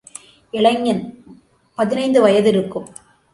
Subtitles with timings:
[0.53, 1.03] இளைஞன்,
[1.77, 2.87] பதினைந்து வயதிருக்கும்.